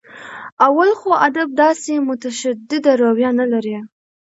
[0.67, 3.77] اول خو ادب داسې متشدده رویه نه لري.